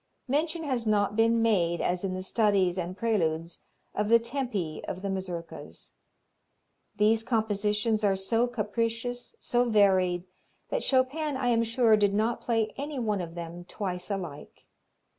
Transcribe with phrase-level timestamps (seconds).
[0.27, 3.59] Mention has not been made, as in the studies and preludes,
[3.93, 5.91] of the tempi of the Mazurkas.
[6.95, 10.23] These compositions are so capricious, so varied,
[10.69, 14.65] that Chopin, I am sure, did not play any one of them twice alike.